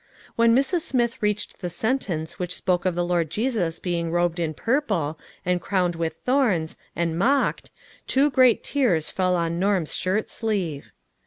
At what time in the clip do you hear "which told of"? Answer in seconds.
2.39-2.95